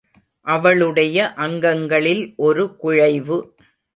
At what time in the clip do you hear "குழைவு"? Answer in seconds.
2.83-3.37